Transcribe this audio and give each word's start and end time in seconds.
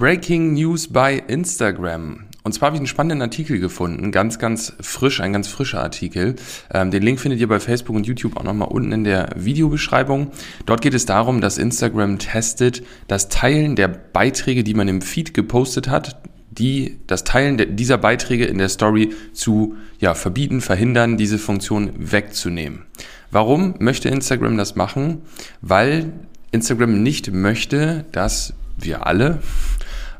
Breaking 0.00 0.54
News 0.54 0.88
bei 0.88 1.22
Instagram. 1.26 2.20
Und 2.42 2.52
zwar 2.54 2.68
habe 2.68 2.76
ich 2.76 2.80
einen 2.80 2.86
spannenden 2.86 3.20
Artikel 3.20 3.60
gefunden, 3.60 4.12
ganz, 4.12 4.38
ganz 4.38 4.72
frisch, 4.80 5.20
ein 5.20 5.34
ganz 5.34 5.46
frischer 5.46 5.82
Artikel. 5.82 6.36
Ähm, 6.72 6.90
den 6.90 7.02
Link 7.02 7.20
findet 7.20 7.38
ihr 7.38 7.48
bei 7.48 7.60
Facebook 7.60 7.94
und 7.94 8.06
YouTube 8.06 8.38
auch 8.38 8.42
nochmal 8.42 8.68
unten 8.68 8.92
in 8.92 9.04
der 9.04 9.28
Videobeschreibung. 9.36 10.30
Dort 10.64 10.80
geht 10.80 10.94
es 10.94 11.04
darum, 11.04 11.42
dass 11.42 11.58
Instagram 11.58 12.18
testet 12.18 12.82
das 13.08 13.28
Teilen 13.28 13.76
der 13.76 13.88
Beiträge, 13.88 14.64
die 14.64 14.72
man 14.72 14.88
im 14.88 15.02
Feed 15.02 15.34
gepostet 15.34 15.90
hat, 15.90 16.18
die 16.50 16.96
das 17.06 17.24
Teilen 17.24 17.58
de, 17.58 17.70
dieser 17.70 17.98
Beiträge 17.98 18.46
in 18.46 18.56
der 18.56 18.70
Story 18.70 19.12
zu 19.34 19.76
ja, 19.98 20.14
verbieten, 20.14 20.62
verhindern, 20.62 21.18
diese 21.18 21.36
Funktion 21.36 21.90
wegzunehmen. 21.98 22.86
Warum 23.30 23.74
möchte 23.80 24.08
Instagram 24.08 24.56
das 24.56 24.76
machen? 24.76 25.20
Weil 25.60 26.10
Instagram 26.52 27.02
nicht 27.02 27.34
möchte, 27.34 28.06
dass 28.12 28.54
wir 28.78 29.06
alle 29.06 29.40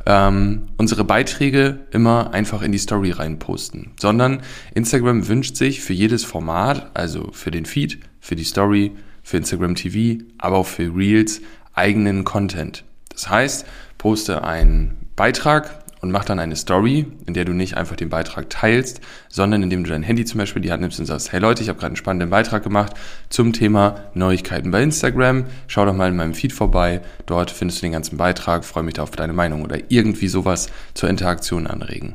ähm, 0.06 0.68
unsere 0.76 1.04
Beiträge 1.04 1.80
immer 1.90 2.32
einfach 2.32 2.62
in 2.62 2.72
die 2.72 2.78
Story 2.78 3.10
reinposten, 3.10 3.92
sondern 3.98 4.42
Instagram 4.74 5.28
wünscht 5.28 5.56
sich 5.56 5.82
für 5.82 5.92
jedes 5.92 6.24
Format, 6.24 6.91
also 6.95 7.30
für 7.32 7.50
den 7.50 7.66
Feed, 7.66 8.00
für 8.20 8.36
die 8.36 8.44
Story, 8.44 8.92
für 9.22 9.36
Instagram 9.36 9.74
TV, 9.74 10.24
aber 10.38 10.56
auch 10.56 10.66
für 10.66 10.94
Reels 10.94 11.41
eigenen 11.74 12.24
Content. 12.24 12.84
Das 13.10 13.28
heißt, 13.28 13.66
poste 13.98 14.44
einen 14.44 15.08
Beitrag, 15.16 15.80
und 16.00 16.10
mach 16.10 16.24
dann 16.24 16.38
eine 16.38 16.56
Story, 16.56 17.06
in 17.27 17.34
der 17.34 17.45
du 17.45 17.52
nicht 17.52 17.77
einfach 17.77 17.96
den 17.96 18.08
Beitrag 18.08 18.48
teilst, 18.50 19.00
sondern 19.28 19.62
indem 19.62 19.84
du 19.84 19.91
dein 19.91 20.02
Handy 20.02 20.24
zum 20.24 20.38
Beispiel 20.38 20.62
die 20.62 20.72
Hand 20.72 20.82
nimmst 20.82 20.98
und 20.98 21.06
sagst, 21.06 21.32
hey 21.32 21.41
Leute, 21.41 21.62
ich 21.62 21.68
habe 21.68 21.78
gerade 21.78 21.91
einen 21.91 21.96
spannenden 21.96 22.30
Beitrag 22.30 22.62
gemacht 22.62 22.95
zum 23.28 23.52
Thema 23.52 23.96
Neuigkeiten 24.14 24.70
bei 24.70 24.82
Instagram. 24.82 25.44
Schau 25.66 25.84
doch 25.84 25.94
mal 25.94 26.08
in 26.08 26.16
meinem 26.16 26.34
Feed 26.34 26.52
vorbei. 26.52 27.02
Dort 27.27 27.50
findest 27.50 27.80
du 27.80 27.86
den 27.86 27.92
ganzen 27.92 28.16
Beitrag. 28.16 28.64
Freue 28.64 28.82
mich 28.82 28.94
da 28.94 29.02
auf 29.02 29.10
deine 29.10 29.32
Meinung 29.32 29.62
oder 29.62 29.78
irgendwie 29.88 30.28
sowas 30.28 30.68
zur 30.94 31.08
Interaktion 31.08 31.66
anregen. 31.66 32.14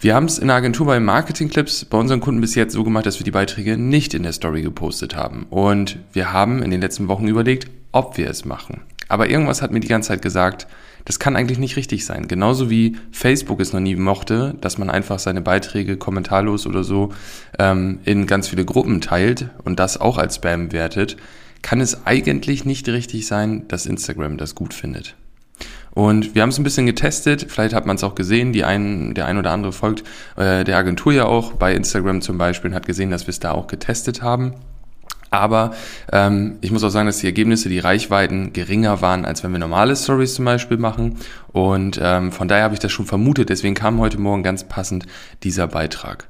Wir 0.00 0.14
haben 0.14 0.26
es 0.26 0.38
in 0.38 0.46
der 0.46 0.56
Agentur 0.56 0.86
bei 0.86 1.00
Marketing 1.00 1.48
Clips 1.48 1.84
bei 1.84 1.98
unseren 1.98 2.20
Kunden 2.20 2.40
bis 2.40 2.54
jetzt 2.54 2.72
so 2.72 2.84
gemacht, 2.84 3.06
dass 3.06 3.18
wir 3.18 3.24
die 3.24 3.32
Beiträge 3.32 3.76
nicht 3.76 4.14
in 4.14 4.22
der 4.22 4.32
Story 4.32 4.62
gepostet 4.62 5.16
haben. 5.16 5.46
Und 5.50 5.98
wir 6.12 6.32
haben 6.32 6.62
in 6.62 6.70
den 6.70 6.80
letzten 6.80 7.08
Wochen 7.08 7.26
überlegt, 7.26 7.68
ob 7.90 8.16
wir 8.16 8.30
es 8.30 8.44
machen. 8.44 8.82
Aber 9.08 9.30
irgendwas 9.30 9.62
hat 9.62 9.70
mir 9.70 9.80
die 9.80 9.88
ganze 9.88 10.08
Zeit 10.08 10.22
gesagt, 10.22 10.66
das 11.04 11.18
kann 11.18 11.36
eigentlich 11.36 11.58
nicht 11.58 11.76
richtig 11.76 12.04
sein. 12.04 12.28
Genauso 12.28 12.70
wie 12.70 12.96
Facebook 13.10 13.60
es 13.60 13.72
noch 13.72 13.80
nie 13.80 13.96
mochte, 13.96 14.54
dass 14.60 14.78
man 14.78 14.90
einfach 14.90 15.18
seine 15.18 15.40
Beiträge 15.40 15.96
kommentarlos 15.96 16.66
oder 16.66 16.84
so 16.84 17.12
ähm, 17.58 18.00
in 18.04 18.26
ganz 18.26 18.48
viele 18.48 18.64
Gruppen 18.64 19.00
teilt 19.00 19.48
und 19.64 19.78
das 19.78 19.98
auch 20.00 20.18
als 20.18 20.36
Spam 20.36 20.72
wertet, 20.72 21.16
kann 21.62 21.80
es 21.80 22.06
eigentlich 22.06 22.64
nicht 22.64 22.88
richtig 22.88 23.26
sein, 23.26 23.66
dass 23.68 23.86
Instagram 23.86 24.36
das 24.36 24.54
gut 24.54 24.74
findet. 24.74 25.16
Und 25.92 26.34
wir 26.34 26.42
haben 26.42 26.50
es 26.50 26.58
ein 26.58 26.62
bisschen 26.64 26.86
getestet, 26.86 27.46
vielleicht 27.48 27.74
hat 27.74 27.86
man 27.86 27.96
es 27.96 28.04
auch 28.04 28.14
gesehen, 28.14 28.52
die 28.52 28.62
ein, 28.62 29.14
der 29.14 29.26
ein 29.26 29.38
oder 29.38 29.50
andere 29.50 29.72
folgt 29.72 30.04
äh, 30.36 30.62
der 30.62 30.76
Agentur 30.76 31.12
ja 31.12 31.24
auch 31.24 31.54
bei 31.54 31.74
Instagram 31.74 32.20
zum 32.20 32.38
Beispiel 32.38 32.70
und 32.70 32.76
hat 32.76 32.86
gesehen, 32.86 33.10
dass 33.10 33.26
wir 33.26 33.30
es 33.30 33.40
da 33.40 33.52
auch 33.52 33.66
getestet 33.66 34.22
haben. 34.22 34.54
Aber 35.30 35.74
ähm, 36.12 36.56
ich 36.60 36.70
muss 36.70 36.84
auch 36.84 36.90
sagen, 36.90 37.06
dass 37.06 37.18
die 37.18 37.26
Ergebnisse, 37.26 37.68
die 37.68 37.78
Reichweiten 37.78 38.52
geringer 38.52 39.00
waren, 39.00 39.24
als 39.24 39.44
wenn 39.44 39.52
wir 39.52 39.58
normale 39.58 39.94
Stories 39.94 40.34
zum 40.34 40.44
Beispiel 40.44 40.78
machen. 40.78 41.16
Und 41.48 42.00
ähm, 42.02 42.32
von 42.32 42.48
daher 42.48 42.64
habe 42.64 42.74
ich 42.74 42.80
das 42.80 42.92
schon 42.92 43.06
vermutet. 43.06 43.50
Deswegen 43.50 43.74
kam 43.74 44.00
heute 44.00 44.18
Morgen 44.18 44.42
ganz 44.42 44.64
passend 44.64 45.06
dieser 45.42 45.66
Beitrag. 45.66 46.26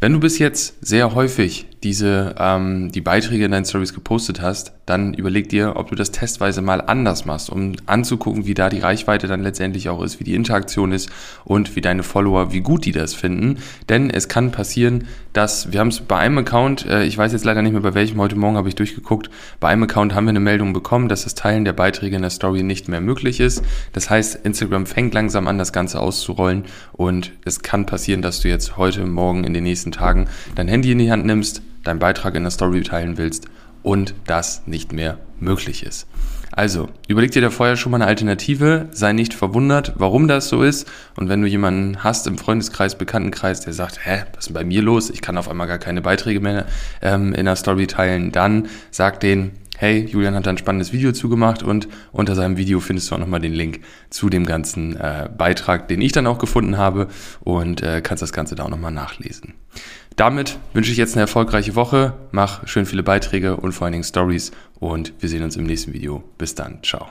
Wenn 0.00 0.12
du 0.12 0.20
bis 0.20 0.38
jetzt 0.38 0.84
sehr 0.84 1.14
häufig 1.14 1.66
diese 1.82 2.34
ähm, 2.38 2.92
die 2.92 3.00
Beiträge 3.00 3.44
in 3.44 3.50
deinen 3.50 3.64
Stories 3.64 3.94
gepostet 3.94 4.40
hast, 4.40 4.72
dann 4.86 5.14
überleg 5.14 5.48
dir, 5.48 5.74
ob 5.76 5.88
du 5.88 5.94
das 5.94 6.12
testweise 6.12 6.62
mal 6.62 6.80
anders 6.80 7.24
machst, 7.24 7.50
um 7.50 7.72
anzugucken, 7.86 8.46
wie 8.46 8.54
da 8.54 8.68
die 8.68 8.78
Reichweite 8.78 9.26
dann 9.26 9.42
letztendlich 9.42 9.88
auch 9.88 10.02
ist, 10.02 10.20
wie 10.20 10.24
die 10.24 10.34
Interaktion 10.34 10.92
ist 10.92 11.10
und 11.44 11.74
wie 11.74 11.80
deine 11.80 12.02
Follower, 12.02 12.52
wie 12.52 12.60
gut 12.60 12.84
die 12.84 12.92
das 12.92 13.14
finden. 13.14 13.58
Denn 13.88 14.10
es 14.10 14.28
kann 14.28 14.52
passieren, 14.52 15.08
dass 15.32 15.72
wir 15.72 15.80
haben 15.80 15.88
es 15.88 16.00
bei 16.00 16.18
einem 16.18 16.38
Account, 16.38 16.86
äh, 16.86 17.04
ich 17.04 17.18
weiß 17.18 17.32
jetzt 17.32 17.44
leider 17.44 17.62
nicht 17.62 17.72
mehr 17.72 17.80
bei 17.80 17.94
welchem, 17.94 18.20
heute 18.20 18.36
Morgen 18.36 18.56
habe 18.56 18.68
ich 18.68 18.74
durchgeguckt, 18.74 19.30
bei 19.58 19.68
einem 19.68 19.84
Account 19.84 20.14
haben 20.14 20.26
wir 20.26 20.30
eine 20.30 20.40
Meldung 20.40 20.72
bekommen, 20.72 21.08
dass 21.08 21.24
das 21.24 21.34
Teilen 21.34 21.64
der 21.64 21.72
Beiträge 21.72 22.16
in 22.16 22.22
der 22.22 22.30
Story 22.30 22.62
nicht 22.62 22.88
mehr 22.88 23.00
möglich 23.00 23.40
ist. 23.40 23.62
Das 23.92 24.08
heißt, 24.10 24.44
Instagram 24.44 24.86
fängt 24.86 25.14
langsam 25.14 25.48
an, 25.48 25.58
das 25.58 25.72
Ganze 25.72 26.00
auszurollen 26.00 26.64
und 26.92 27.32
es 27.44 27.62
kann 27.62 27.86
passieren, 27.86 28.22
dass 28.22 28.40
du 28.40 28.48
jetzt 28.48 28.76
heute, 28.76 29.04
morgen, 29.06 29.44
in 29.44 29.54
den 29.54 29.64
nächsten 29.64 29.90
Tagen 29.90 30.28
dein 30.54 30.68
Handy 30.68 30.92
in 30.92 30.98
die 30.98 31.10
Hand 31.10 31.26
nimmst, 31.26 31.62
deinen 31.82 31.98
Beitrag 31.98 32.34
in 32.34 32.42
der 32.42 32.50
Story 32.50 32.82
teilen 32.82 33.18
willst 33.18 33.46
und 33.82 34.14
das 34.26 34.62
nicht 34.66 34.92
mehr 34.92 35.18
möglich 35.40 35.84
ist. 35.84 36.06
Also, 36.54 36.90
überleg 37.08 37.30
dir 37.30 37.40
da 37.40 37.48
vorher 37.48 37.76
schon 37.76 37.92
mal 37.92 37.96
eine 37.96 38.06
Alternative, 38.06 38.88
sei 38.92 39.14
nicht 39.14 39.32
verwundert, 39.32 39.94
warum 39.96 40.28
das 40.28 40.48
so 40.48 40.62
ist. 40.62 40.86
Und 41.16 41.30
wenn 41.30 41.40
du 41.40 41.48
jemanden 41.48 42.04
hast 42.04 42.26
im 42.26 42.36
Freundeskreis, 42.36 42.98
Bekanntenkreis, 42.98 43.60
der 43.60 43.72
sagt, 43.72 44.04
hä, 44.04 44.24
was 44.34 44.40
ist 44.40 44.46
denn 44.48 44.54
bei 44.54 44.64
mir 44.64 44.82
los? 44.82 45.08
Ich 45.08 45.22
kann 45.22 45.38
auf 45.38 45.48
einmal 45.48 45.66
gar 45.66 45.78
keine 45.78 46.02
Beiträge 46.02 46.40
mehr 46.40 46.66
ähm, 47.00 47.32
in 47.32 47.46
der 47.46 47.56
Story 47.56 47.86
teilen, 47.86 48.32
dann 48.32 48.68
sag 48.90 49.20
denen, 49.20 49.52
hey, 49.78 50.04
Julian 50.04 50.34
hat 50.34 50.46
da 50.46 50.50
ein 50.50 50.58
spannendes 50.58 50.92
Video 50.92 51.12
zugemacht 51.12 51.62
und 51.62 51.88
unter 52.12 52.34
seinem 52.34 52.58
Video 52.58 52.80
findest 52.80 53.10
du 53.10 53.14
auch 53.14 53.18
nochmal 53.18 53.40
den 53.40 53.54
Link 53.54 53.80
zu 54.10 54.28
dem 54.28 54.44
ganzen 54.44 54.94
äh, 54.96 55.30
Beitrag, 55.36 55.88
den 55.88 56.02
ich 56.02 56.12
dann 56.12 56.26
auch 56.26 56.38
gefunden 56.38 56.76
habe 56.76 57.08
und 57.40 57.82
äh, 57.82 58.02
kannst 58.02 58.22
das 58.22 58.32
Ganze 58.32 58.54
da 58.54 58.64
auch 58.64 58.68
nochmal 58.68 58.92
nachlesen. 58.92 59.54
Damit 60.16 60.58
wünsche 60.72 60.92
ich 60.92 60.98
jetzt 60.98 61.14
eine 61.14 61.22
erfolgreiche 61.22 61.74
Woche, 61.74 62.14
mach 62.30 62.66
schön 62.66 62.86
viele 62.86 63.02
Beiträge 63.02 63.56
und 63.56 63.72
vor 63.72 63.86
allen 63.86 63.92
Dingen 63.92 64.04
Stories 64.04 64.52
und 64.78 65.12
wir 65.20 65.28
sehen 65.28 65.42
uns 65.42 65.56
im 65.56 65.64
nächsten 65.64 65.92
Video. 65.92 66.22
Bis 66.38 66.54
dann, 66.54 66.82
ciao. 66.82 67.08